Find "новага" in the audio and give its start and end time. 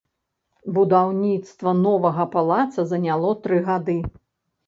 1.87-2.25